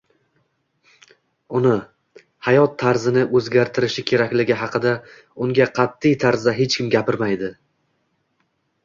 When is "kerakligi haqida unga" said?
4.13-5.69